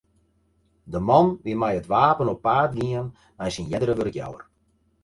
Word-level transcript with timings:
De 0.95 1.01
man 1.09 1.27
wie 1.45 1.55
mei 1.61 1.75
it 1.79 1.91
wapen 1.95 2.31
op 2.33 2.43
paad 2.45 2.71
gien 2.77 3.05
nei 3.37 3.49
syn 3.51 3.69
eardere 3.71 3.95
wurkjouwer. 3.99 4.43